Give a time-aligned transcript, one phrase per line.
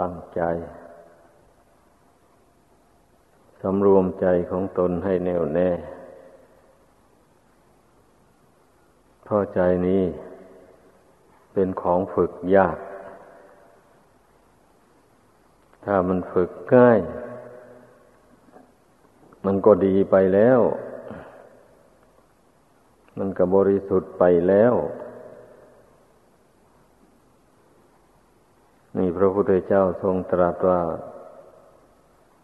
[0.00, 0.42] ตั้งใจ
[3.62, 5.70] สำรวมใจของตนให้แน่วแน่
[9.24, 10.02] เพราะใจนี้
[11.52, 12.78] เป็นของฝึกยาก
[15.84, 17.00] ถ้ามันฝึกง่าย
[19.46, 20.60] มันก็ดีไปแล้ว
[23.18, 24.74] มันก็บริสุทธิ์ไปแล้ว
[28.96, 30.80] นี่พระพุทธเจ้าทรงตรัสว่า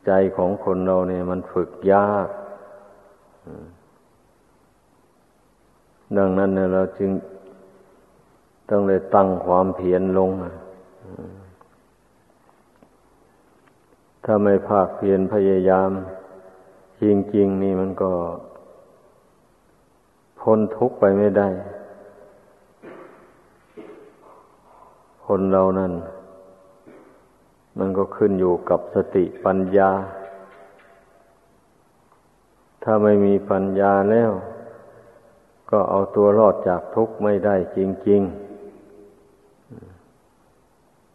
[0.07, 2.29] ใจของคนเราเนี่ยมันฝึกยาก
[6.17, 7.11] ดังนั้นเนี่ยเราจึง
[8.71, 10.31] ต้องเลยตั้งความเพียรลง
[14.25, 15.91] ถ้าไม่ภาคเพียรพยายาม
[17.03, 17.05] จ
[17.37, 18.13] ริงๆนี่มันก็
[20.41, 21.49] พ้นทุกข์ไปไม่ได้
[25.27, 25.93] คนเรานั่น
[27.79, 29.91] มันก็ขึ้นอยู่กับสติปัญญา
[32.83, 34.31] ถ้าไม่มีปัญญาแล้ว
[35.71, 38.51] ก็เอาตัวรอดจากทุกข์ไม่ได้จริง ๆ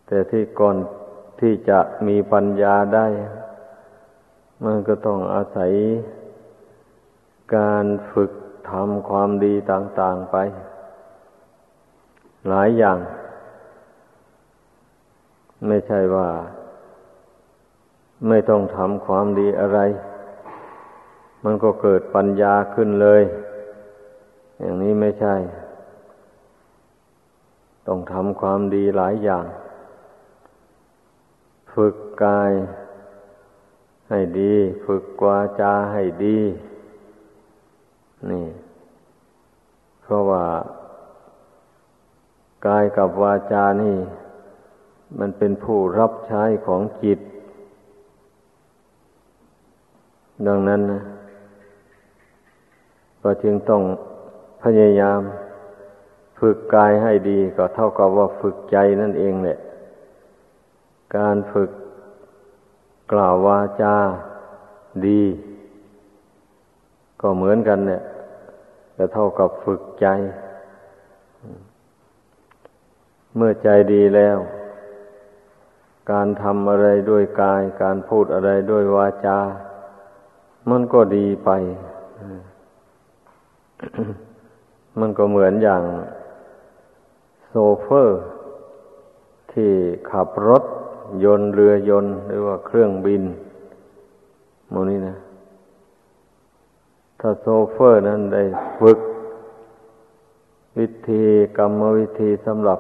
[0.08, 0.78] แต่ที่ก่อน
[1.40, 3.08] ที่จะมีปัญญาได้
[4.66, 5.72] มันก็ต้องอาศัย
[7.56, 8.32] การฝึก
[8.70, 10.36] ทำความดีต่าง ๆไป
[12.50, 12.98] หลายอย่าง
[15.68, 16.30] ไม่ใช่ว่า
[18.28, 19.80] ไม่ต้องทำความดีอะไร
[21.44, 23.22] มันก็เกิดปัญญาขึ้นเลย
[24.60, 25.36] อย่างนี้ไม่ใช่
[27.88, 29.46] ต้องทำความดีหลายอย่าง
[31.74, 32.52] ฝึกกาย
[34.10, 34.54] ให้ดี
[34.86, 36.40] ฝึกวาจาให้ดี
[38.30, 38.48] นี่
[40.02, 40.46] เพราะว่า
[42.68, 43.98] กายกับวาจานี่
[45.20, 47.20] มันเป็นผู้รับใช้ของจิต
[50.48, 51.02] ดังนั้นนะ
[53.22, 53.82] ก็จึงต้อง
[54.64, 55.22] พยายาม
[56.40, 59.58] ฝึกกายให้ดีก็เท่ากับว่าฝึกใจนั่นเองแหละ
[61.18, 61.70] การฝึก
[63.12, 63.96] กล่าววาจา
[65.08, 65.22] ดี
[67.22, 68.02] ก็เหมือนกันเนี่ย
[68.98, 70.08] ก็เท่ากับฝึกใจ
[73.36, 74.38] เมื่อใจดีแล้ว
[76.12, 79.40] การทำอะไรด้วยกาย การพูดอะไรด้วยวาจา
[80.70, 81.50] มันก็ดีไป
[85.00, 85.84] มันก็เหมือนอย่าง
[87.48, 88.22] โซเฟอร์
[89.52, 89.72] ที่
[90.12, 90.64] ขับรถ
[91.24, 93.24] ยนต์เรือยนต์หรือว่าเครื่องบิน
[94.70, 95.16] โมนี้นะ
[97.20, 98.44] ถ้าโซเฟอร์นั้นได้
[98.80, 99.00] ฝึก
[100.78, 101.26] วิธี
[101.58, 102.80] กรรมวิธีสำหรับ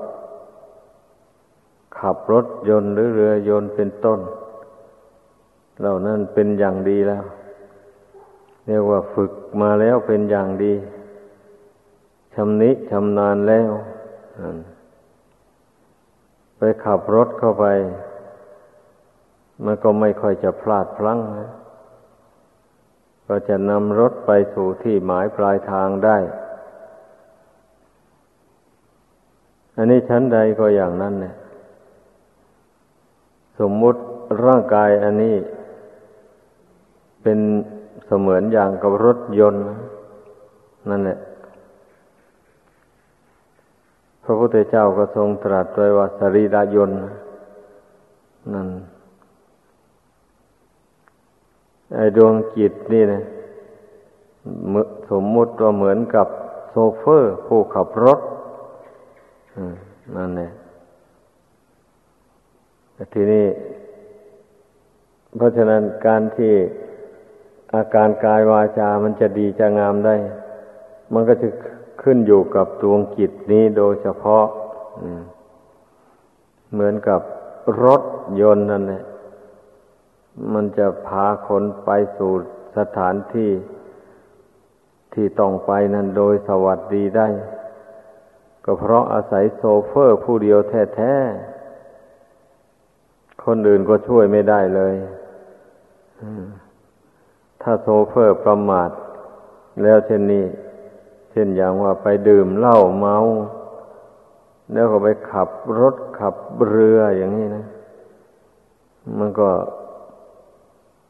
[1.99, 4.19] ขับรถยนต์หรือเรือยนต์เป็นต้น
[5.79, 7.23] เหล่านั้นเป็นอย่างดีแล้ว
[8.65, 10.73] เรียกว่าฝึกมาแล้วเป็นอย่างดี
[12.33, 13.71] ชำนิชำนาญแล้ว
[16.57, 17.65] ไปขับรถเข้าไป
[19.65, 21.51] มันก็ไม่ค่อยจะพลาดพลั้งนะ
[23.27, 26.17] ก็จะนำรถไปสู่ที่หมายปลายทางได้
[29.77, 31.35] อันนี้ชั้นใดก็อย่างนั้นเนี่ย
[33.59, 33.99] สมมุติ
[34.45, 35.35] ร่างกายอันนี้
[37.21, 37.39] เป็น
[38.05, 39.63] เสมือนอย่างกับรถยนต์
[40.89, 41.17] นั่นแหละ
[44.23, 46.99] พระพุทธเจ้าก็ทรงตรัสไว้ว่าสรีระยนต์
[48.53, 48.69] นั่น
[51.95, 53.21] ไอดวงจิตนี่นะ
[55.09, 56.27] สมมุติว่าเหมือนกับ
[56.71, 58.19] โซเฟอร์ผู้ขับรถ
[60.17, 60.49] นั่นแหละ
[63.13, 63.47] ทีนี้
[65.35, 66.53] เพราะฉะนั้นการที่
[67.75, 70.15] อาการกายวาจามันจะดีจะงามได้
[71.13, 71.47] มันก็จะ
[72.01, 74.45] ขึ้นอยู่กับดวงจิตนี้โดยเฉพาะ
[76.73, 77.21] เหมือนกับ
[77.83, 78.01] รถ
[78.41, 79.03] ยนต์นั่นแหละ
[80.53, 82.31] มันจะพาคนไปสู่
[82.77, 83.51] สถานที่
[85.13, 87.27] ที่ต้องไปนั้นโดยสวัสดีได้
[88.65, 90.59] ก็เพราะอาศัยโซเฟอร์ผู้เดียว
[90.95, 91.54] แท้ๆ
[93.45, 94.93] คนอื่นก็ช่วยไม่ได้เลย
[97.61, 98.89] ถ้าโซเฟอร์ประมาท
[99.83, 100.45] แล้วเช่นนี้
[101.31, 103.17] เช่นอย่างว่าไปดื่มเหล้าเมา
[104.73, 105.49] แล้วก็ไปขับ
[105.79, 106.35] รถขับ
[106.67, 107.65] เรืออย่างนี้นะ
[109.19, 109.49] มันก็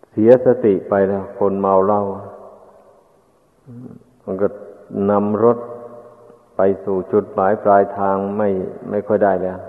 [0.10, 2.04] เสียสติไปแล้วคนเมาเหล้า
[4.26, 4.48] มันก็
[5.10, 5.58] นำรถ
[6.56, 8.50] ไปสู่จุดหมายปลายทางไม่
[8.90, 9.60] ไม่ค่อยได้แล้ว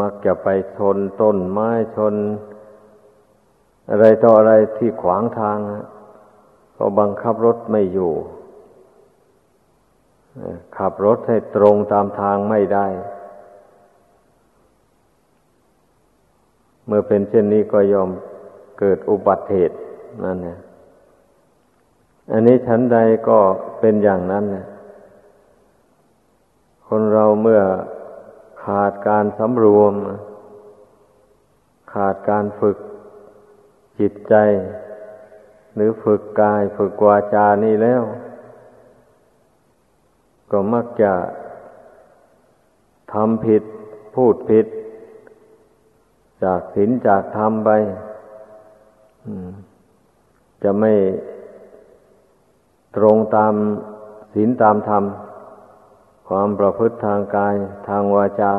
[0.00, 2.14] มักจะไปชนต้นไม้ชน
[3.90, 5.58] อะไรต่ออะไรที่ขวางทาง
[6.76, 8.12] ก็บังคับรถไม่อยู่
[10.76, 12.86] ขับรถให้ตรงตามทางไม่ได้
[16.86, 18.10] เมื่อเป็นเช่นนี้ก็ยอม
[18.78, 19.76] เกิดอุบัติเหตุ
[20.24, 20.58] นั่นเนี่ย
[22.32, 22.98] อันนี้ชั้นใด
[23.28, 23.38] ก็
[23.80, 24.66] เป็นอย่างนั้นเนี่ย
[26.86, 27.60] คนเราเมื่อ
[28.64, 29.94] ขาดการสำรวม
[31.92, 32.78] ขาดการฝึก
[33.98, 34.34] จิตใจ
[35.74, 38.02] หรือฝึกกายฝึกวาจานี่แล้ว
[40.50, 41.12] ก็มักจะ
[43.12, 43.62] ทำผิด
[44.14, 44.66] พูดผิด
[46.44, 47.70] จากศีลจากธรรมไป
[50.62, 50.92] จะไม่
[52.96, 53.54] ตรงตาม
[54.34, 55.02] ศีลตามธรรม
[56.34, 57.54] ความประพฤติทางกาย
[57.88, 58.52] ทางวาจา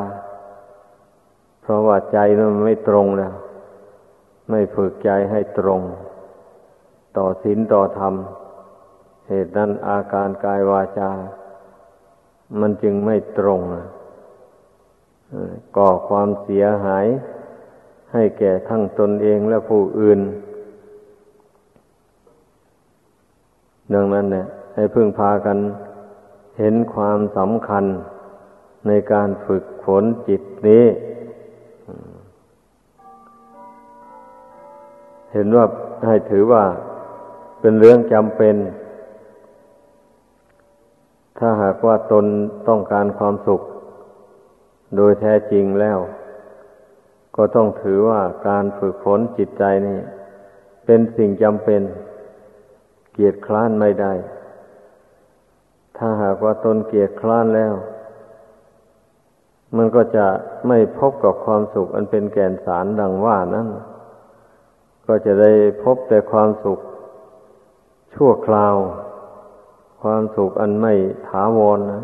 [1.62, 3.34] เพราะว่าใจมันไม่ตรงแล้ว
[4.50, 5.80] ไม่ฝึกใจให้ตรง
[7.16, 8.14] ต่อศีลต่อธรรม
[9.28, 11.10] เหตุนั้นอาการกายวาจา
[12.60, 13.60] มันจึงไม่ตรง
[15.76, 17.06] ก่อความเสียหาย
[18.12, 20.20] ให้แก่ทั้งตนเองและผู้อื่น
[23.94, 27.84] ดังนั้นเนี่ยให้พึ่งพากันเเห็นความสำคัญ
[28.86, 30.84] ในการฝึกฝนจิตนี้
[35.32, 35.66] เห็นว่า
[36.06, 36.64] ให้ถือว่า
[37.60, 38.56] เป็นเรื่องจำเป็น
[41.38, 42.24] ถ้าหากว่าตน
[42.68, 43.60] ต้องการความสุข
[44.96, 45.98] โดยแท้จริงแล้ว
[47.36, 49.98] ก็ต้องถือว่าการฝึกฝนจิตใจนี่
[50.86, 51.82] เป็นสิ่งจำเป็น
[53.12, 54.12] เกียรติคร้านไม่ได้
[55.96, 57.74] ถ้าหากว่าตนเกียดคร้านแล้ว
[59.76, 60.26] มันก็จะ
[60.68, 63.68] ไม่พบกับความสุขอันเป็นแก่นสารดังว่านั้น
[65.06, 65.52] ก็จะได้
[65.82, 66.78] พบแต่ความสุข
[68.14, 68.74] ชั่วคราว
[70.02, 70.94] ความสุขอันไม่
[71.28, 72.02] ถาวรนนะ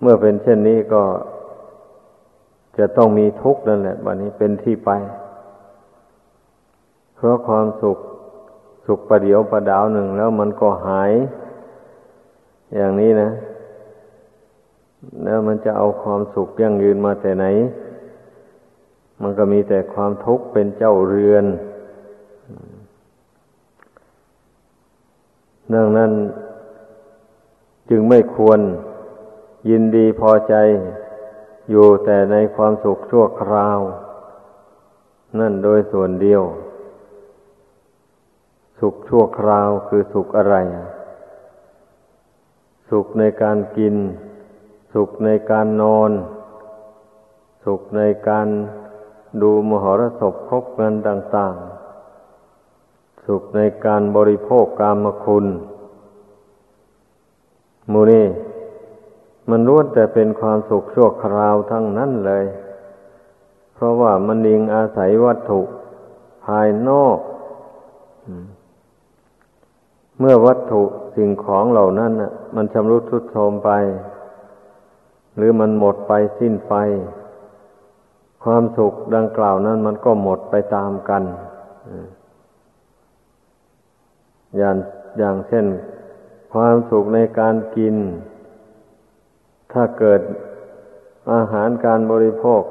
[0.00, 1.02] เมื่อเป็นเช่นนี้ก็
[2.78, 4.90] จะต้องมีทุกข์นั่นแหละบัดนี้เป็นที่ไป
[7.16, 7.98] เพราะความสุข
[8.90, 11.12] สุขประเดียวประดาวหนึ่งแล้วมันก็หาย
[12.76, 13.30] อย่างนี้นะ
[15.24, 17.46] แล้วมันจะเอาความสุขยั่งยืนมาแต่ไหน
[19.22, 21.44] มันก็มีแต่ความทุกข์เป็นเจ้าเรือน
[25.74, 26.10] ดังนั้น
[27.90, 28.60] จึงไม่ควร
[29.68, 30.54] ยินดีพอใจ
[31.70, 33.80] อยู่แต่ในความสุขชั่วคราว
[35.38, 36.42] นั่นโดยส่วนเดียว
[38.78, 40.56] สุขชั่วคราวคือสุขอะไร
[42.90, 43.94] สุขในการกิน
[44.94, 46.10] สุขในการนอน
[47.64, 48.48] สุขในการ
[49.42, 51.54] ดูมหรสพคบเงินต่าง
[52.40, 55.46] ๆ สุขในการบริโภคกามคุณ
[57.92, 58.26] มูนี่
[59.50, 62.44] มันล้วนแต่เป็นความสุขชั่วคราวทั้งนั้นเลย
[63.74, 65.60] เพราะว่ามันยิงอาศัยวัตถุ
[66.46, 67.18] ภายนอก
[70.18, 70.82] เมื่อวัตถุ
[71.16, 73.70] สิ่งของเหล่านั้นน่ะ มันชำรุดทรุดโทรมไป
[75.36, 76.74] หรือมันหมดไปสิ้นไป
[78.44, 81.22] ความสุขดังกล่าวนั้น มันก็หมดไปตามกัน
[84.56, 84.76] อย่าง
[85.18, 85.66] อย่างเช่น
[86.52, 87.96] ความสุขในการกิน
[89.72, 90.20] ถ้าเกิด
[91.32, 92.62] อาหารการบริโภค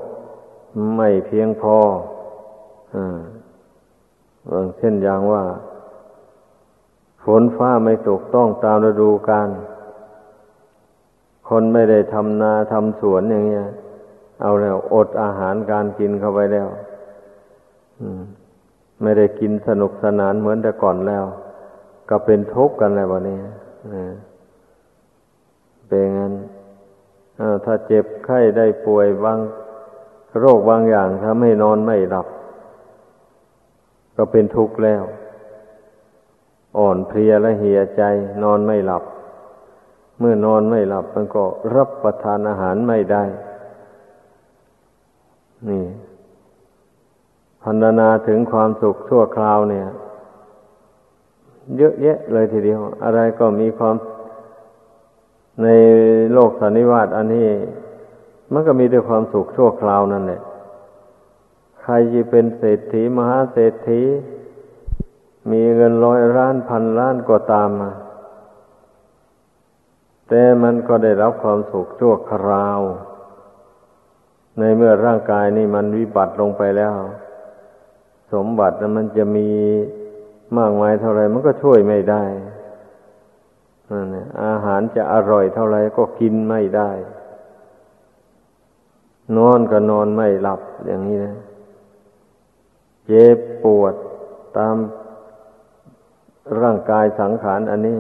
[0.96, 1.78] ไม่เพียงพอ
[4.50, 5.44] อย่างเช่นอย่างว่า
[7.30, 9.50] ฝนฟ้าไม่ตกต้องตามฤดูกาล
[11.50, 13.66] คนไม่ได้ทำนาทำสวนอย่างเงี้ย
[14.42, 16.68] เอาแล้วอดอาหารการกินเข้าไปแล้ว
[19.02, 21.26] ไม่ได้กินสนุกสนานเหมือนแต่ก่อนแล้ว
[22.10, 23.40] ก็เป็นทุกข์กันแล้ววันนี้
[25.88, 26.34] เป็นงั้น
[27.66, 29.40] ถ้าเจ็บไข้ได้ป่วยบาง
[30.40, 32.28] โรคบางอย่างทำให้นอนไม่หลับ
[34.16, 35.04] ก็เป็นทุกข์แล้ว
[36.78, 38.02] อ่อนเพลียและเหียใจ
[38.44, 39.04] นอนไม่หลับ
[40.20, 41.44] เมื่อนอนไม่หลับมันก็
[41.76, 43.24] รับประทานอาหารไม่ได้
[45.70, 45.86] นี่
[47.64, 49.88] พันนาถึงความสุขชั่วคราวเนี่ย
[51.78, 53.96] เยอะแยะเลยทีเดียว อะไรก็มีความ
[55.64, 55.68] ใน
[56.34, 57.48] โลกสันนิวาตอันนี้
[58.52, 60.42] มันก็มีแต่ความสุขชั่วคราวนั่นแหละ
[61.82, 64.02] ใครจะเป็นเศรษฐีมหาเศรษฐี
[65.52, 67.92] มีเงินร้อยล้านพันล้านก็ตามมา
[70.28, 72.82] แต่มันก็ได้รับความสุขชั่วคราว
[74.60, 76.94] ในเมื่อร่างกายนี่มันวิบัติลงไปแล้ว
[78.34, 79.50] สมบัตินั้นมันจะมี
[80.58, 82.24] มากมายเท่าไรมันก็ช่วยไม่ได้
[83.90, 84.08] นั่น
[84.44, 86.92] อาหารจะอร่อยเท่าไรก็กินไม่ได้
[89.38, 91.36] นอนก็นอนไม่หลับอย่างนี้นะ
[93.06, 93.94] เจ็บปวด
[94.58, 94.76] ตาม
[96.62, 97.98] ร่างกายสังขารอันนี้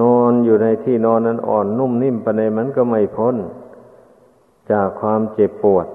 [0.00, 3.36] นอนอยู่ในที่นอนนั้นอ่อนนุ่มนิ่มไปในมันก็ไม่พ้น
[4.72, 5.86] จากความเจ็บปวด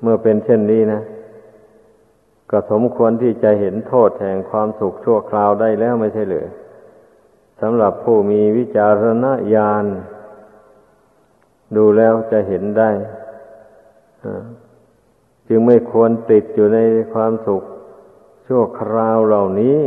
[0.00, 1.00] เมื่อเป็นเช่นนี้นะ
[2.50, 6.46] ก็สมควรที่จะเห็นโทษแห่งความสุขชั่วคราวได้แล้วไม่ใช่หรือ
[7.60, 9.84] สำหรับผู้มีวิจารณญาณ
[11.76, 12.90] ดูแล้วจะเห็นได้
[15.48, 16.78] จึงไม่ควรติดอยู่ใน
[17.12, 17.62] ความสุข
[18.46, 19.80] ชั่วคราวเหล่านี้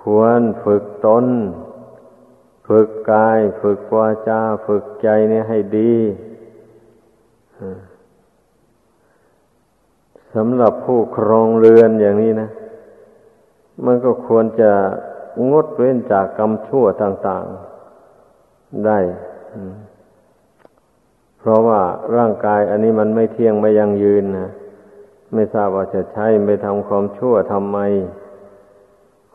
[0.00, 1.26] ควรฝึกตน
[2.68, 5.94] ฝึกกาย ฝึกวาจา ฝึกใจเนี่ยให้ดี
[10.34, 12.48] สำหรับผู้ครองเรือนอย่างนี้นะ
[13.84, 14.72] มันก็ควรจะ
[15.50, 17.44] งดเว้นจากกรรมชั่วต่าง
[18.14, 18.98] ๆได้
[21.38, 21.80] เพราะว่า
[22.16, 24.50] ร่างกายอันนี้มันไม่เที่ยงไม่ยังยืนนะ
[25.32, 27.78] ไม่ทราบว่าจะใช้ไปทำความชั่วทำไม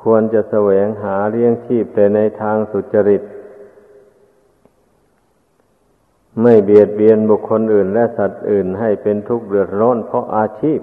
[0.04, 3.22] ควรจะแสวงหาเลี้ยงชีพแต่ในทางสุจริต
[6.42, 10.80] ไม่เบียดเบียนบุคคลอื่นและสัตว์อื่นให้เป็นทุกข์เดือดร้อนเพราะอาชีพ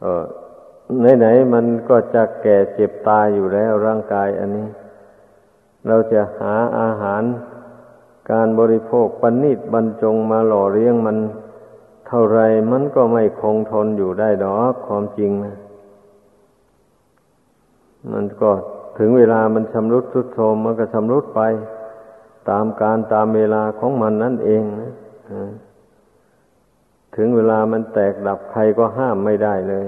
[0.00, 0.24] เออ
[1.18, 4.68] ไหนๆมันก็จะแก่เจ็บตายอยู่แล้วร่างกายอันนี้
[5.86, 7.22] เราจะหาอาหาร
[8.30, 11.16] การบริโภคปณิตบรรจงมาหล่อเลี้ยงมัน
[12.06, 12.40] เท่าไร
[12.72, 15.56] มันก็ไม่คงทนอยู่ได้ดอกความจริงนะ
[18.12, 18.50] มันก็
[18.98, 21.40] ถึงเวลามันชำรุดทุดโทรมมันก็ชำรุดไป
[22.50, 24.92] ตามการตามเวลาของมันนั่นเองนะ
[27.16, 29.86] ถึงเวลามันแตกดับใครก็ห้ามไม่ได้เลย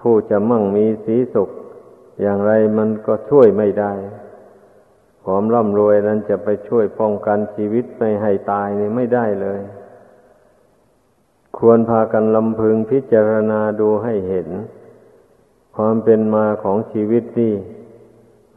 [0.00, 1.50] ผู้จะมั่งมีสีสุข
[2.20, 3.92] อย่างไรมันก็ช่วยไม่ได้
[5.24, 9.60] ความร่ำรวยนั้นจะไปช่วยป้องกันชีวิตไม่ให้ตายนี่ไม่ได้เลย
[11.58, 14.48] ควรพากันลำพึงพิจารณาดูให้เห็น
[15.76, 17.54] ความเป็นมาของชีวิตนี่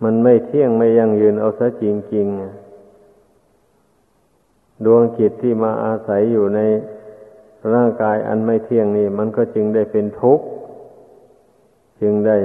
[0.03, 1.85] มันไม่เที่ยงไม่ยั่งยืนเอาซะจ
[2.15, 6.59] ริงๆ ดวงจิตที่มาอาศัยอยู่ใน
[7.73, 10.45] ร่างกายอันไม่เที่ยงนี่ มันก็จึงได้เป็นทุกข์
[12.01, 12.37] จึงได้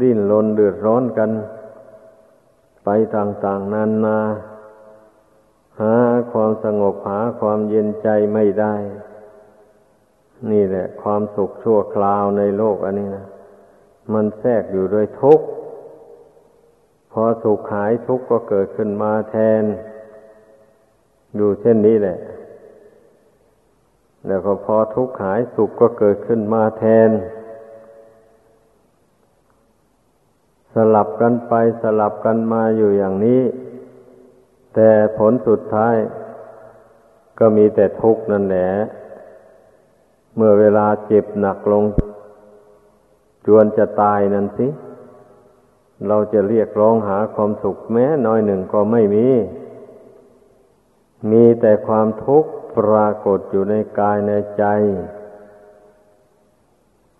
[0.00, 1.30] ดิ้นรนเดือดร้อนกัน
[2.84, 4.18] ไปต่างๆ นานา
[5.80, 5.94] หา
[6.32, 8.74] ความสงบหาความเย็นใจไม่ได้
[10.50, 13.26] นี่แหละ ความสุขชั่วคราวในโลกอันนี้นะ
[14.12, 15.46] มันแทรกอยู่ด้วยทุกข์
[17.12, 19.62] พอสุขหายทุกข์ก็เกิดขึ้นมาแทน
[21.36, 22.18] อยู่เช่นนี้แหละ
[24.26, 27.10] แล้วก็พอทุกข์หายสุขก็เกิดขึ้นมาแทน
[30.74, 33.42] สลับกันไปสลับกันมาอยู่อย่างนี้
[34.74, 35.96] แต่ผลสุดท้าย
[37.38, 38.70] ก็มีแต่ทุกข์นั่นแหละ
[40.36, 41.84] เมื่อเวลาเจ็บหนักลง
[43.46, 44.66] จวนจะตายนั่นสิ
[46.08, 49.26] เราจะเรียกร้องหาความสุขแม้น้อยหนึ่งก็ไม่มี
[51.30, 54.64] มีแต่ความทุกข์ปรากฏอยู่ในกายในใจ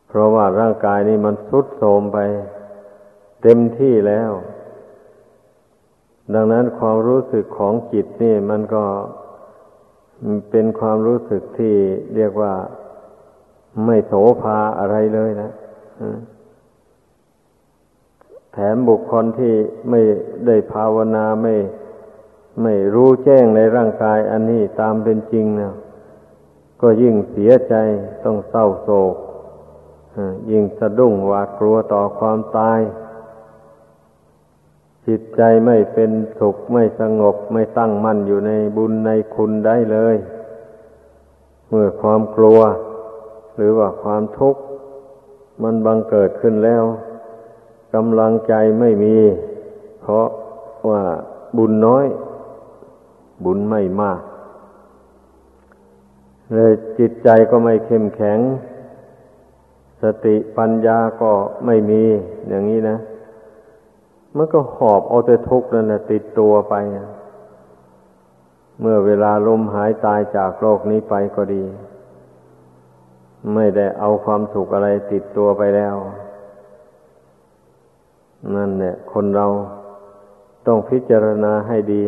[0.09, 2.19] เพราะว่าร่างกายนี้มันทุดโทรมไป
[3.43, 4.31] เต็มที่แล้ว
[6.35, 8.85] ดังนั้นความรู้สึกของจิตนี่มันก็
[10.51, 11.75] เป็นความรู้สึกที่
[12.15, 12.53] เรียกว่า
[13.87, 14.13] ไม่โส
[14.43, 15.51] ภาอะไรเลยนะ
[18.53, 19.55] แถมบุคคลที่
[19.91, 20.01] ไม่
[20.47, 21.55] ได้ภาวนาไม่
[22.63, 25.73] ไม่รู้แจ้งในร่างกายอันนี้ตามเป็นจริงนะ
[26.81, 27.75] ก็ยิ่งเสียใจ
[28.25, 29.15] ต้องเศร้าโศก
[30.51, 32.81] ยิ่งสะดุ้งหวาดกลัวต่อความตาย
[35.07, 40.17] จิตใจไม่เป็นสุขไม่สงบไม่ตั้งมั่นอยู่ในบุญในคุณได้เลย
[41.69, 42.61] เมื่อความกลัว
[43.57, 44.61] หรือว่าความทุกข์
[45.63, 46.85] มันบังเกิดขึ้นแล้ว
[47.95, 49.17] กำลังใจไม่มี
[50.01, 50.27] เพราะ
[50.89, 51.03] ว่า
[51.57, 52.07] บุญน้อย
[53.45, 54.21] บุญไม่มาก
[56.55, 58.39] เลยจิตใจก็ไม่เข้มแข็ง
[60.03, 61.33] สติปัญญาก็
[61.67, 62.03] ไม่มี
[62.49, 62.97] อย่างนี้นะ
[64.37, 66.75] มันก็หอบเอาแต่ทุกข์นั่นแหละติดตัวไป
[68.81, 71.65] เมื่อเวลาลมหายตายจากโลกนี้ไปก็ดี
[73.55, 75.97] ไม่ได้เอาความสุขอะไรติดตัวไปแล้ว
[78.55, 79.47] นั่นเนี่ยคนเรา
[80.67, 82.05] ต้องพิจารณาให้ดี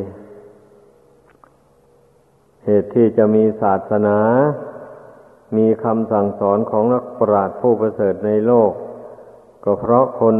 [2.64, 4.18] เหตุที่จะมีศาสนา
[5.56, 8.72] มีคำสั่งสอนของนักปราชญ์ผู้ประเสริฐในโลก
[9.64, 10.36] ก็เพราะคน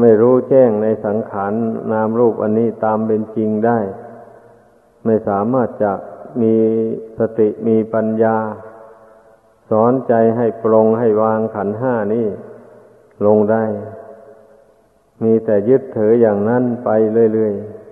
[0.00, 1.52] ไม่รู้แจ้งในสังขาร
[1.92, 3.78] นามรูปอันนี้ตามเป็นจริงได้
[5.04, 5.92] ไม่สามารถจะ
[6.42, 6.54] มี
[7.18, 8.36] สติมีปัญญา
[9.70, 12.26] สอนใจให้ปรงให้วางขันห้านี้
[13.26, 13.64] ลงได้
[15.22, 16.88] มีแต่ยึดถืออย่างนั้นไป
[17.32, 17.84] เรื่อยๆ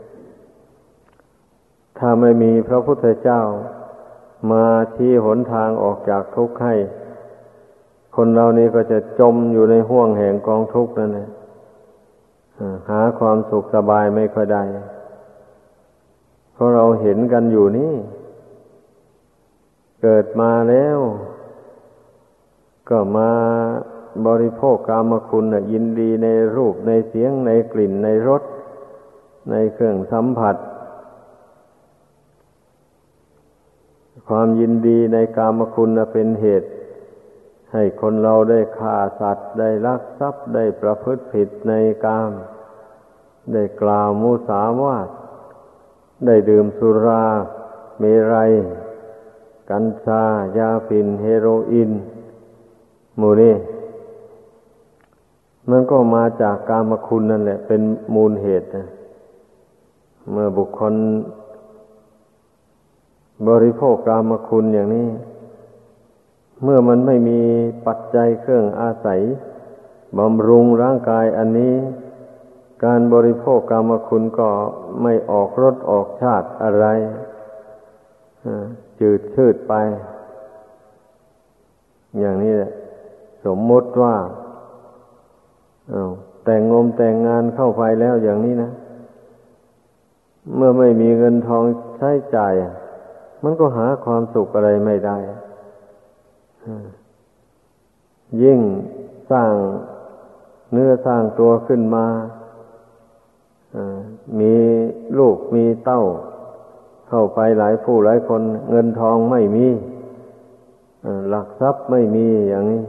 [1.99, 3.43] ถ้าไม่มีพระพุทธเจ้า
[4.51, 4.65] มา
[4.95, 6.75] ชี้หนทางออกจากทุกข์ให้
[8.17, 11.29] คนเรานี้ก็จะจมอยู่ในห่วงแห่งกองทุกข์นั่นแหละ
[12.91, 14.63] หาความสุขสบายไม่ค่อยได้
[16.53, 17.93] เพราะเราเห็นกันอยู่นี่
[20.03, 20.99] เกิดมาแล้ว
[22.89, 23.31] ก็มา
[24.27, 28.43] บริโภคกามคุณนะยินดีในรูปในเสียงในกลิ่นในรส
[29.51, 30.57] ในเครื่องสัมผัส
[34.29, 36.69] ความยินดีในกามคุณนะเป็นเหตุ
[37.73, 41.73] ให้คนเราได้ฆ่าสัตว์ ได้ลักทรัพย์ได้ประพฤติผิดใน
[42.05, 42.31] กาม
[43.53, 45.09] ได้กล่าวมุสาวาท
[46.27, 47.25] ได้ดื่มสุรา
[47.99, 48.53] เมรัย
[49.71, 50.23] กัญชา
[50.59, 51.91] ยาฝิ่นเฮโรอีน
[53.21, 53.55] มูนี่
[55.71, 57.83] มันก็มาจากกามคุณนั่นแหละ เป็น
[58.15, 58.87] มูลเหตุนะ
[60.31, 60.95] เมื่อบุคคล
[63.49, 65.09] บริโภคกามคุณอย่างนี้
[66.63, 67.41] เมื่อมันไม่มี
[67.87, 69.21] ปัจจัยเครื่องอาศัย
[70.19, 71.75] บำรุงร่างกายอันนี้
[72.85, 74.49] การบริโภคกามคุณก็
[75.03, 76.87] ไม่ออกรสออกชาติอะไร
[79.01, 79.75] จืดชืดไป
[82.21, 82.73] อย่างนี้แหละ
[83.45, 84.15] สมมติว่า
[85.93, 86.11] อา
[86.45, 88.71] แต่งงมแต่งงานเข้าไปแล้วอย่างนี้นะ
[90.57, 91.65] เมื่อไม่มีเงินทอง
[91.97, 92.55] ใช้จ่าย
[93.45, 95.17] มันก็หาความสุขอะไรไม่ได้
[98.43, 98.61] ยิ่ง
[99.31, 99.53] สร้าง
[100.73, 102.07] เนื้อสร้างตัวขึ้นมา
[104.41, 104.55] มี
[105.19, 106.03] ลูกมีเต้า
[107.09, 109.67] เข้าไปหลายผู้หลายคน เงินทองไม่มี
[111.29, 112.83] หลักทรัพย์ไม่มีอย่างนี้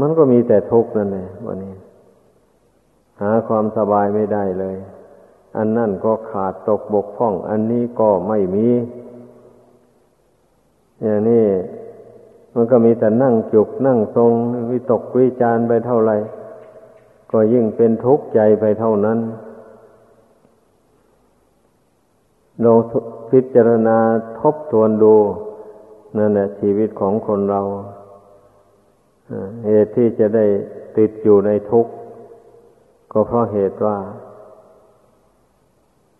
[0.00, 1.74] มันก็มีแต่ทุกข์นั่นแหละวันนี้
[3.20, 4.76] หาความสบายไม่ได้เลย
[5.56, 8.68] อันนั่นก็ขาดตกบกพร่อง อันนี้ก็ไม่มี
[11.02, 11.44] อย่างนี้
[12.54, 14.32] มันก็มีแต่นั่งจุกนั่งทรง
[14.70, 16.16] วิตกวิจารไปเท่าไหร่
[17.32, 19.18] ก็ยิ่งเป็นทุกข์ใจไปเท่านั้น
[22.62, 22.72] เรา
[23.30, 23.98] พิจารณา
[24.40, 25.14] ทบทวนดู
[26.18, 27.62] นั่นแหละชีวิตของคนเรา
[29.66, 30.46] เหตุที่จะได้
[30.98, 31.92] ติดอยู่ในทุกข์
[33.12, 33.96] ก็เพราะเหตุว่า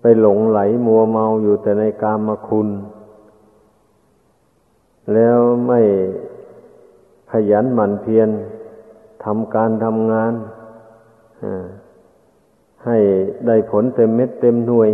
[0.01, 2.68] ไปหลงไหลมัวเมาอยู่แต่ในกามคุณ
[5.14, 5.81] แล้วไม่
[7.33, 8.29] ขยันหมั่นเพียร
[9.25, 10.33] ทำการทำงาน
[12.85, 12.99] ให้
[13.47, 14.90] ได้ผลเต็มเม็ดเต็มหน่วย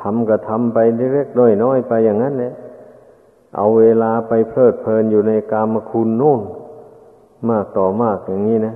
[0.00, 2.54] ทำก็ทำไปเล็กๆน้อยๆไปอย่างนั้นแหละ
[3.56, 6.40] เอาเวลาไปเพลิดเพลินอยู่ในกามคุณนู่น
[7.50, 8.74] มากต่อมากอย่างนี้นะ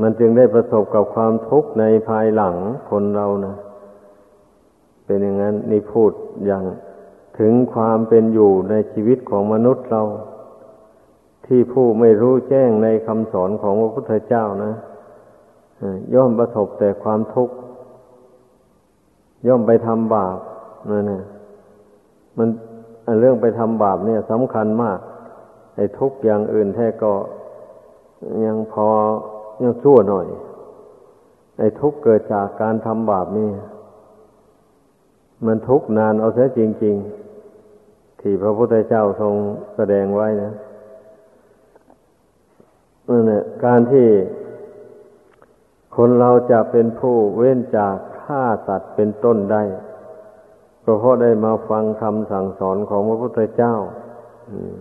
[0.00, 2.54] มันจึงได้ประสบกับความทุกข์ในภายหลัง
[2.90, 3.54] คนเรานะ
[5.06, 6.10] เป็นอย่างนั้นนี่พูด
[6.46, 6.64] อย่าง
[7.38, 10.02] ถึงความเป็นอยู่ในชีวิตของมนุษย์เรา
[11.46, 14.72] ที่ผู้ไม่รู้แจ้งในคำสอนของพระพุทธเจ้านะ
[16.14, 17.54] ย่อมประสบแต่ความทุกข์
[19.46, 20.38] ย่อมไปทำบาป
[20.90, 21.22] นั่นนะ
[22.38, 22.48] มัน
[23.20, 24.98] เรื่องไปทำบาปเนี่ยสำคัญมาก
[25.76, 27.12] ไอ้ทุกอย่างอื่นแท้ก็
[28.44, 28.88] ยังพอ
[29.62, 30.26] ยังชั่วหน่อย
[31.58, 33.50] ไอ้ทุกเกิดจากการทำบาปนี่
[35.46, 36.96] มันทุกนานเอาเสียจริง
[37.58, 39.34] ๆ ที่พระพุทธเจ้าทรง
[39.76, 40.52] แสดงไว้นะ
[43.08, 44.08] นั่นแหละการที่
[45.96, 49.62] คนเราจะเป็นผู้เว้นจากฆ่าสัตว์เป็นต้นได้
[50.84, 53.74] ก็เพราะได้มาฟังคำสั่งสอนของพระพุทธเจ้า
[54.50, 54.74] อืม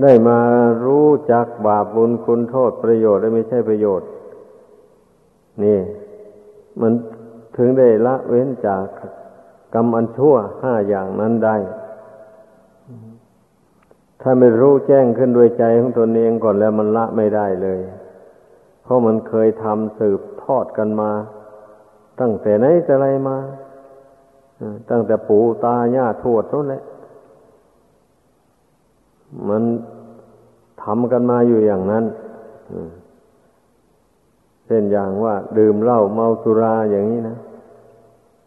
[0.00, 0.38] ได้มา
[0.84, 4.08] รู้จักบาปบุญคุณโทษประโยชน์และไม่ใช่ประโยชน์
[5.64, 5.78] นี่
[6.80, 6.92] มัน
[7.56, 8.86] ถึงได้ละเว้นจาก
[9.74, 11.56] กรรมอันชั่วห้าอย่างนั้นได้
[14.20, 17.80] ถ้าไม่รู้แจ้งขึ้นด้วยใจของตนเองก่อนแล้วมันละไม่ได้เลย
[18.82, 21.10] เพราะมันเคยทำสืบทอดกันมา
[22.20, 23.36] ตั้งแต่ไหนแต่ไรมา
[24.90, 26.82] ตั้งแต่ปู่ตาย่าทวดนั่นแหละ
[29.48, 29.62] มัน
[30.82, 32.04] ทำกันมาอยู่อย่างนั้น
[34.66, 37.38] เช่นอย่างว่าดื่มเหล้าเมาสุราอย่างนี้นะ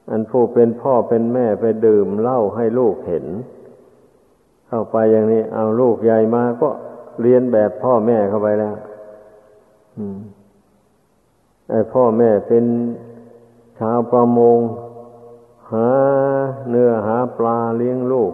[0.10, 3.26] อันผู้เป็นพ่อเป็นแม่ไปดื่มเหล้าให้ลูกเห็น
[4.68, 6.70] เข้าไปอย่างนี้ เอาลูกใหญ่มาก็
[7.22, 8.76] เรียนแบบพ่อแม่เข้าไปแล้ว
[11.70, 12.66] ไอ้พ่อแม่เป็น
[13.80, 14.60] ชาวประมง
[15.72, 15.90] หา
[16.70, 18.34] เนื้อหาปลาเลี้ยงลูก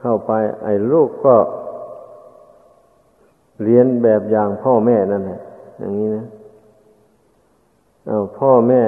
[0.00, 0.32] เข้าไป
[0.62, 1.36] ไอ้ลูกก็
[3.62, 5.40] เรียนแบบอย่างพ่อแม่นั่นแหละ
[5.78, 6.26] อย่างนี้นะ
[8.06, 8.82] เอาพ่อแม่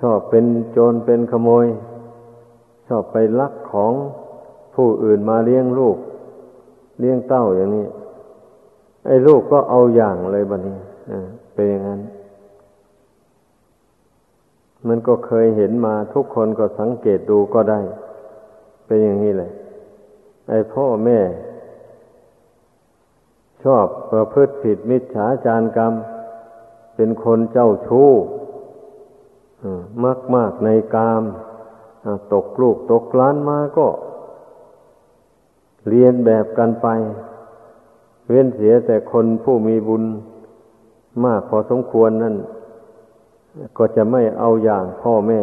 [0.00, 1.66] ชอบเป็นโจรเป็นขโมย
[2.88, 3.92] ชอบไปลักของ
[4.74, 5.96] ผู้อื่นมาเลี้ยงลูก
[7.00, 7.86] เลี้ยงเต้าอย่างนี้
[9.06, 10.78] ไอ้ลูกก็เอาอย่างเลยบัดนี้
[11.54, 12.00] เป็นอย่างนั้น
[14.88, 17.80] มันก็เคยเห็นมาทุกคนก็สังเกตดูก็ได้
[18.86, 19.50] เป็นอย่างนี้เลย
[20.48, 21.20] ไอ้พ่อแม่
[23.64, 25.92] ชอบประพฤติผิดมิจฉาจารกรรม
[26.94, 28.10] เป็นคนเจ้าชู้
[30.04, 31.22] มากมากในกาม
[32.32, 33.88] ตกลูกตกล้านมาก็
[35.88, 36.88] เรียนแบบกันไป
[38.28, 40.04] เว้นเสียแต่คนผู้มีบุญ
[41.24, 42.36] มากพอสมควรนั่น
[43.78, 45.40] ก็จะไม่เอาอย่างพ่อแม่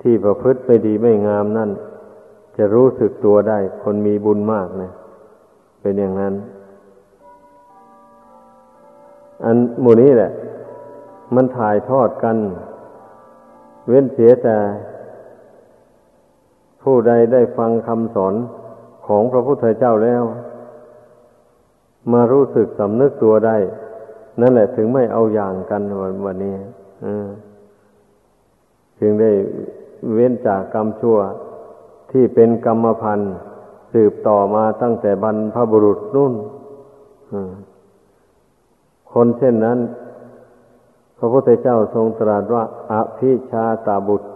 [0.00, 1.70] ที่ประพฤติไม่ดีไม่งามนั่น
[2.58, 4.90] จะรู้สึกตัวได้ คนมีบุญมากนะ
[5.80, 6.34] เป็นอย่างนั้น
[9.44, 10.30] อันหมู่นี้แหละ
[11.34, 12.36] มันถ่ายทอดกัน
[13.88, 14.56] เว้นเสียแต่
[16.82, 18.34] ผู้ใดได้ฟังคำสอน
[19.06, 20.22] ของพระพุทธเจ้าแล้ว
[22.12, 23.56] มารู้สึกสำนึกตัวได้
[24.40, 26.56] นั่นแหละถึงไม่เอาอย่างกันวันวันนี้
[28.98, 29.30] ถึงได้
[30.14, 31.18] เว้นจากกรรมชั่ว
[32.10, 33.34] ที่เป็นกรรมพันธ์
[33.92, 36.34] สืบต่อมาตั้งแต่บรรพบุรุษนุ่น
[39.12, 39.78] คนเช่นนั้น
[41.18, 44.28] พระพุทธเจ้าทรงตรัสว่าอภิชาตาบุตร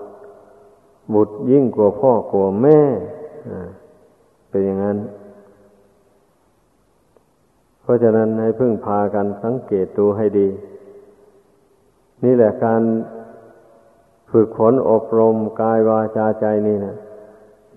[1.14, 2.80] บุตรยิ่งกว่าพ่อกว่าแม่
[4.48, 4.98] เป็นอย่างนั้น
[7.82, 10.48] เพราะฉะนั้นให้พึ่งพากันสังเกตดูให้ดี
[12.24, 12.82] นี่แหละการ
[14.30, 16.96] ฝึกฝนอบรมกายวาจาใจนี่นะ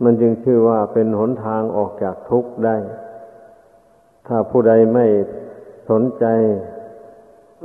[0.03, 2.75] มันจึงชื่อว่าเป็นหนทางออกจากทุกข์ได้
[4.27, 5.05] ถ้าผู้ใดไม่
[5.89, 6.25] สนใจ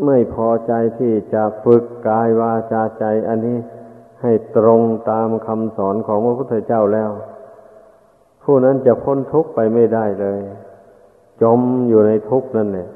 [0.06, 3.58] ไม่พอใจที่จะฝึกกายวาจาใจ อันนี้
[4.22, 7.10] ให้ตรงตามคำสอนของพระพุทธเจ้าแล้ว
[8.42, 10.40] ผู้นั้นจะพ้นทุกข์ไปไม่ได้เลย
[11.42, 12.88] จมอยู่ในทุกข์นั่นแหละ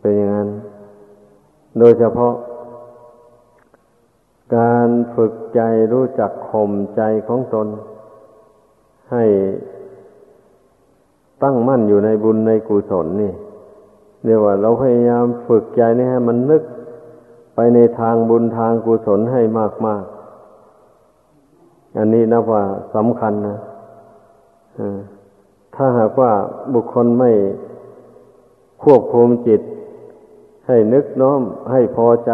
[0.00, 0.48] เป็นอย่างนั้น
[1.78, 2.32] โดยเฉพาะ
[4.56, 5.60] การฝึกใจ
[5.92, 7.68] รู้จักข่มใจของตน
[9.12, 9.24] ให้
[11.42, 13.32] ตั้งมั่นอยู่ในบุญในกุศลนี่
[14.24, 16.62] เรียกว่าเราพยายามฝึกใจนี่ให้มันนึก
[17.54, 20.04] ไปในทางบุญทางกุศลให้มากมาก
[21.96, 23.58] อันนี้นับว่าสำคัญนะ
[25.74, 26.32] ถ้าหากว่า
[26.74, 27.30] บุคคลไม่
[28.82, 29.60] ควบคุมจิต
[30.66, 32.32] ให้นึกน้อมให้พอใจ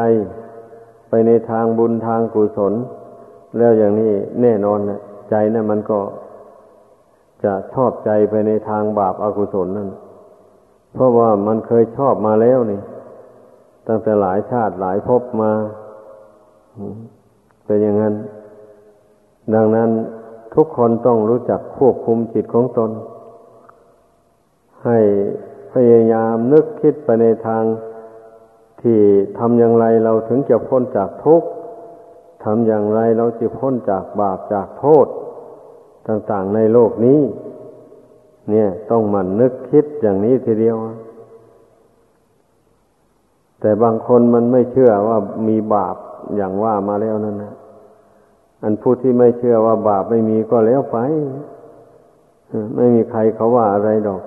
[1.10, 2.74] ไปในทางบุญทางกุศล
[3.58, 6.00] แล้วอย่างนี้แน่นอนนะใจนะ่ะมันก็
[7.44, 9.90] จะชอบใจไปในทางบาปอากุศลนั่น
[10.94, 12.80] เพราะว่ามันเคยชอบมาแล้วนี่
[13.86, 15.52] ตั้งแต่หลายชาติหลายภพมา
[17.64, 18.14] เป็นอย่างนั้น
[19.54, 19.90] ดังนั้น
[20.54, 22.90] ทุกคนต้องรู้จักควบคุมจิตของตน
[24.84, 24.98] ให้
[25.72, 27.64] พยายามนึกคิดไปในทาง
[28.82, 28.98] ที่
[29.38, 31.48] ทำอย่างไรเราถึงจะพ้นจากทุกข์
[32.44, 35.06] ทำอย่างไรเราจะพ้นจากบาปจากโทษ
[36.08, 37.20] ต่างๆในโลกนี้
[38.50, 40.76] เนี่ยต้องมันนึกคิดอย่างนี้ทีเดียว
[43.60, 45.96] แต่บางคนมันไม่เชื่อว่ามีบาป
[46.36, 47.54] อย่างว่ามาแล้วนั่นนะ
[48.62, 50.98] อันผู้ที่ไม่เชื่อว่าบาปไม่มีก็แล้วไป
[52.76, 54.22] ไม่มีใครเขาว่าอะไรดอก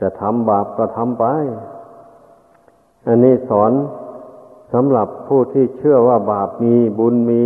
[0.00, 1.24] จะทำบาปก็ทำไป
[3.08, 3.72] อันนี้สอน
[4.72, 7.44] สำหรับผู้ที่เชื่อว่าบาปมีบุญมี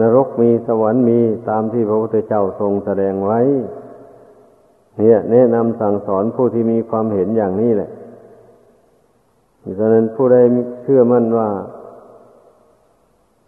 [0.00, 3.40] นรกมีสวรรค์มีตามที่พระพุทธเจ้าทรงแสดงไว้
[4.98, 7.90] เนี่ย แนะนำสั่งสอนผู้ที่มีความเห็นอย่างนี้แหละ
[9.78, 10.36] ดังนั้นผู้ใด
[10.82, 11.48] เชื่อมั่นว่า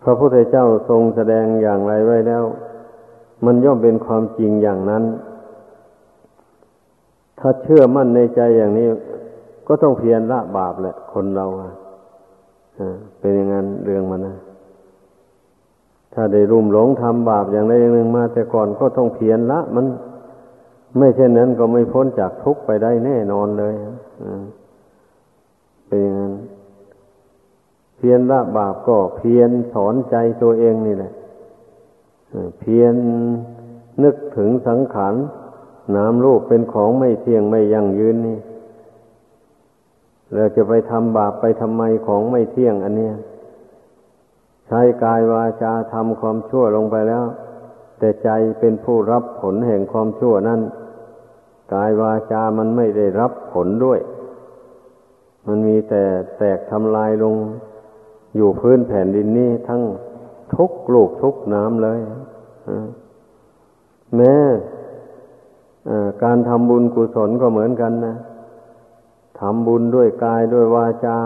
[0.03, 2.45] พระพุทธเจ้าทรงแสดงอย่างไรไว้แล้ว
[3.45, 5.05] มันย่อมเป็นความจริงอย่างนั้น
[7.39, 8.89] ถ้าเชื่อมั่นในใจอย่างนี้
[9.67, 11.73] ก็ต้องเพียรละบาปแหละ คนเราอะ
[13.19, 14.37] เป็นอย่างนั้นเรื่องมันนะ
[16.13, 19.87] ถ้าได้รุ่มหลงทำบาปอย่างใดอย่างหนึ่งมา แต่ก่อนก็ต้องเพียรละ มัน
[20.99, 23.75] ไม่เช่นนั้นก็ไม่พ้นจากทุกข์ไปได้แน่นอนเลย
[25.87, 26.33] เป็นอย่างนั้น
[27.97, 31.13] เพียรละบาปก็เพียรสอนใจตัวเองนี่แหละ
[32.59, 32.95] เพียร
[34.03, 35.15] นึกถึงสังขาร
[35.97, 38.39] น้ำลูกเป็นของไม่เที่ยงไม่ยั่งยืนนี่
[40.35, 43.15] เราจะไปทำบาปไปทำไมของไม่เที่ยงอันเนี้ย
[44.67, 47.25] ใช้กายวาจาทำความชั่วลงไปแล้ว
[47.99, 48.29] แต่ใจ
[48.61, 50.61] เป็นผู้รับผลแห่งความชั่วนั้น
[51.75, 54.01] กายวาจามันไม่ได้รับผลด้วย
[55.47, 56.03] มันมีแต่
[56.39, 57.35] แตกทำลายลง
[58.37, 59.83] อยู่พื้นแผ่นดินนี้ทั้ง
[60.57, 61.99] ทุกลูกทุกน้ำเลย
[64.17, 64.35] แม้
[66.25, 68.17] การทำบุญกุศลก็เหมือนกันนะ
[69.39, 71.19] ทำบุญด้วยกายด้วยวาจา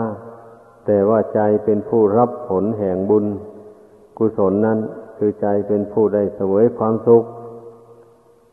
[0.85, 3.25] แต่ว่าใจเป็นผู้รับผลแห่งบุญ
[4.17, 4.79] กุศลนั้น
[5.17, 7.23] คือใจเป็นผู้ได้เสวยความสุข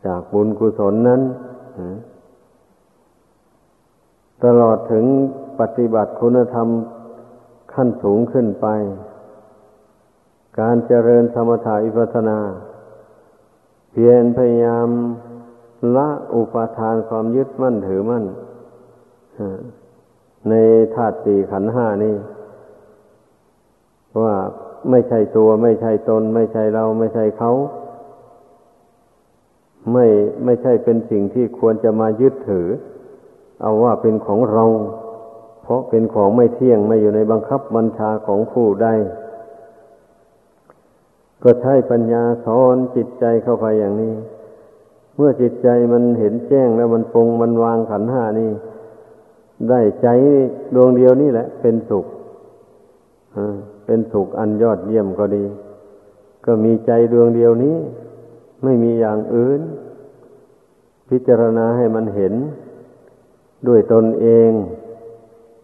[0.06, 1.20] จากบุญกุศลนั้น
[4.44, 5.04] ตลอดถึง
[5.60, 6.68] ปฏิบัติคุณธรรม
[7.72, 8.66] ขั้นสูงขึ้นไป
[10.60, 12.38] การเจริญธรรมถาอิปัสนา
[13.90, 14.88] เพียรพยายาม
[15.96, 18.24] ละอุปาทานความยึดมั่นถือมั่น
[20.48, 20.54] ใน
[20.94, 22.16] ธาตุสี่ขันห้านี่
[24.22, 24.34] ว่า
[24.90, 27.52] ไม่ใช่ตัวไม่ใช่ตน ไม่ใช่เราไม่ใช่เขา
[29.92, 30.06] ไม่
[30.44, 32.68] ไม่ใช่เป็นสิ่งที่ควรจะมายึดถือ
[33.62, 34.64] เอาว่าเป็นของเรา
[35.62, 38.88] เพราะเป็นของไม่เที่ยงไม่อยู่ในบังคับบัญชาของผู้ใด
[41.42, 44.14] ก็ใช้ปัญญาสอนจิตใจเข้าไปอย่างนี้
[45.16, 48.50] เมื่อจิตใจมันเห็นแจ้งแล้วมันปรงมันวางขันห้านี่
[49.70, 50.08] ได้ใจ
[50.74, 52.06] ดวงเดียวนี่แหละ เป็นสุข
[53.86, 55.44] เป็นสุขอันยอดเยี่ยมก็ดี
[56.44, 57.76] ก็มีใจดวงเดียวนี้
[58.64, 59.60] ไม่มีอย่างอื่น
[61.08, 62.34] พิจารณาให้มันเห็น
[63.66, 64.50] ด้วยตนเอง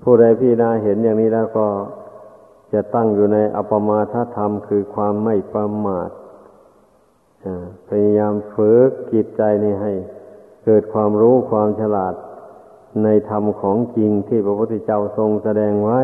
[0.02, 1.66] ผู้ใดพิจารณาเห็นอย่างนี้แล้วก็
[2.72, 6.10] จะตั้งอยู่ในอปมาทธรรมคือความไม่ประมาท
[7.88, 9.92] พยายามฝึกจิตใจนี้ให้
[10.64, 12.14] เกิดความรู้ความฉลาด
[13.02, 16.00] ในธรรมของจริงที่พระพุทธเจ้าทรงแสดงไว้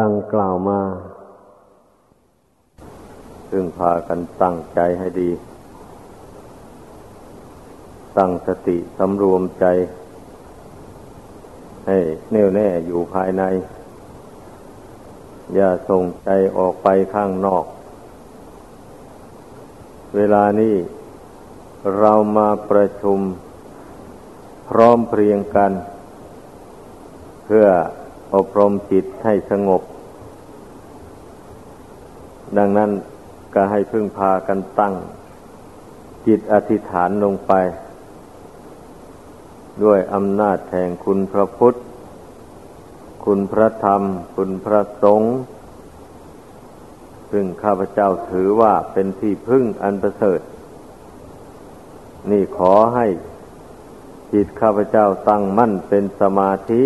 [0.00, 0.80] ดังกล่าวมา
[3.50, 5.30] ซึ่งพากันตั้งใจให้ดี
[8.18, 9.66] ตั้งสติสำรวมใจ
[11.86, 11.98] ให้
[12.32, 13.42] แน่วแน่อยู่ภายใน
[15.54, 17.64] อย่าส่งใจออกไปข้างนอก
[20.16, 20.74] เวลานี้
[21.98, 23.18] เรามาประชุม
[24.70, 25.72] พร้อมเพรียงกัน
[27.44, 27.66] เพื่อ
[28.34, 29.82] อบรมจิตให้สงบ
[32.58, 32.90] ดังนั้น
[33.54, 34.94] ก็ให้พึ่งพากันตั้ง
[36.26, 37.52] จิตอธิษฐานลงไป
[39.84, 41.74] ด้วยอำนาจแห่งคุณพระพุทธ
[43.24, 44.02] คุณพระธรรม
[44.36, 45.36] คุณพระสงฆ์
[47.30, 50.40] ซึ่งข้าพเจ้าถือว่าเป็นที่พึ่งอันประเสริฐ
[52.30, 53.06] นี่ขอให้
[54.32, 56.84] จิตข้าพเจ้าตั้งมั่นเป็นสมาธิ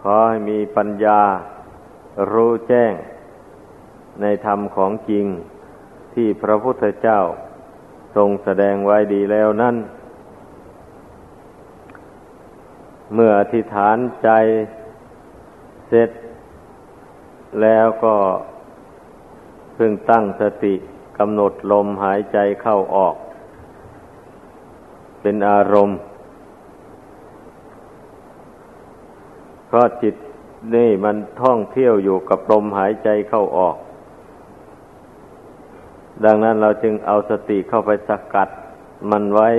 [0.00, 1.20] ขอให้มีปัญญา
[2.32, 2.92] รู้แจ้ง
[4.20, 5.26] ในธรรมของจริง
[6.14, 7.20] ที่พระพุทธเจ้า
[8.16, 9.76] ทรงแสดงไว้ดีแล้วนั่น
[13.14, 14.30] เมื่ออธิษฐานใจ
[15.88, 16.10] เสร็จ
[17.62, 18.16] แล้วก็
[19.74, 20.74] เพิ่งตั้งสติ
[21.18, 23.14] กำหนดลมหายใจเข้าออก
[25.22, 25.98] เป็นอารมณ์
[29.66, 30.14] เพราะจิต
[30.74, 33.76] นี่มันท่องเที่ยวอยู่กับลมหายใจเข้าออก
[36.24, 38.48] ดังนั้นเราจึงเอาสติเข้าไปสกัด
[39.10, 39.50] มันไว้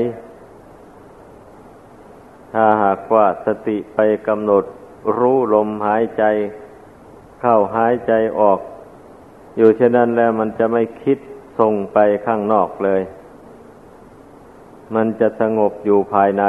[2.53, 4.63] ถ้าหากว่าสติไปกำหนด
[5.17, 6.23] รู้ลมหายใจ
[7.41, 8.59] เข้าหายใจออก
[9.57, 11.17] อยู่เช่นนั้นแล้วมันจะไม่คิด
[11.59, 13.01] ส่งไปข้างนอกเลย
[14.95, 16.43] มันจะสงบอยู่ภายใน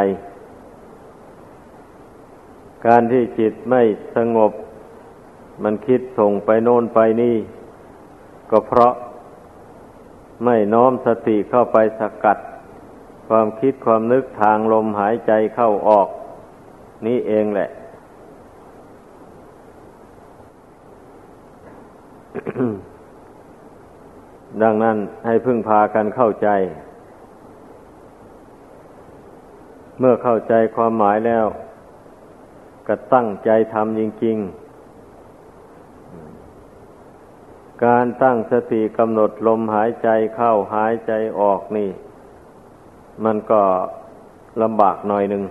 [2.86, 3.82] การที่จิตไม่
[4.16, 4.52] สงบ
[5.62, 7.36] มันคิดส่งไปโน่นไปนี่
[8.50, 8.92] ก็เพราะ
[10.44, 12.38] ไม่น้อมสติเข้าไปสกัด
[13.28, 16.08] ความคิดความนึกทางลมหายใจเข้าออก
[17.06, 17.70] นี่เองแหละ
[24.62, 26.48] ดังนั้นให้พึ่งพากันเข้าใจ
[29.98, 31.46] เมื่อเข้าใจความหมายแล้ว
[32.86, 34.64] ก็ตั้งใจทำจริง ๆ
[37.84, 41.90] การตั้งสติกำหนดลมหายใจเข้าหายใจออกนี่
[43.24, 43.62] มันก็
[44.62, 45.42] ลำบากหน่อยหนึ่ง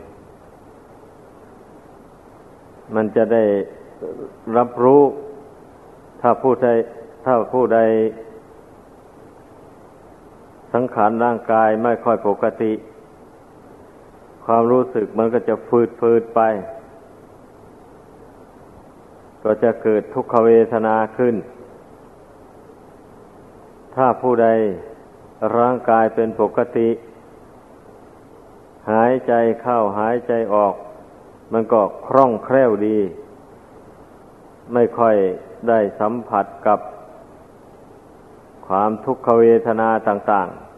[2.96, 3.44] มันจะได้
[4.58, 5.02] รับรู้
[6.22, 6.68] ถ้าผู้ใด
[7.26, 7.80] ถ้าผู้ใด
[10.74, 12.72] สังขารร่างกายไม่ค่อยปกติ
[14.46, 16.42] ความรู้สึกมันก็จะฟืดฟืดไป
[19.44, 21.36] ก็จะเกิดทุกขเวทนาขึ้น
[23.96, 24.48] ถ้าผู้ใด
[25.58, 26.90] ร่างกายเป็นปกติ
[28.92, 30.76] หายใจเข้าหายใจออก
[31.54, 33.00] มันก็คล่องแคล่วดี
[34.74, 35.16] ไม่ค่อย
[35.68, 36.80] ได้สัมผัสกับ
[38.68, 40.73] ความทุกขเวทนาต่าง ๆ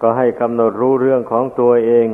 [0.00, 2.08] ก็ให้กำหนดรู้เรื่องของตัวเอง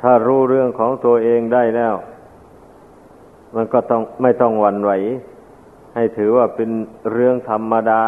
[0.00, 1.94] ถ้ารู้เรื่องของตัวเองได้แล้ว
[3.54, 4.92] มันก็ต้องไม่ต้องหวั่นไหว
[5.94, 6.70] ให้ถือว่าเป็น
[7.12, 8.02] เรื่องธรรมดา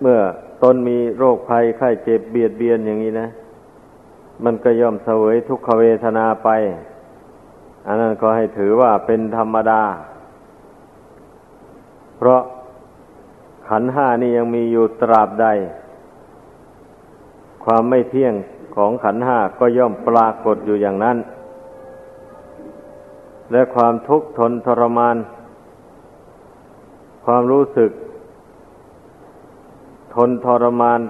[0.00, 0.18] เมื่อ
[0.62, 3.28] ตนมีโรคภัยไข้เจ็บเบียดเบียนอย่างนี้นะ
[4.44, 6.48] มันก็ย่อมเสวยทุกขเวทนาไป
[7.86, 9.82] อันนั้นก็ให้ถือว่าเป็นธรรมดา
[12.16, 12.42] เพราะ
[13.68, 15.46] ขันห้านี่ยังมีอยู่ตราบใด
[17.64, 18.34] ความไม่เที่ยง
[18.74, 21.16] ของขันห้าก็ย่อมปรากฏอยู่อย่างนั้น
[23.52, 25.16] และความทุกข์ทนทรมาน
[27.24, 27.90] ความรู้สึก
[30.14, 31.00] ทนทรมาน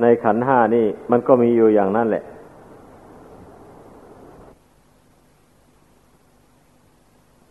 [0.00, 2.24] ในขันห้านี่ มันก็มีอยู่อย่างนั้นแหละ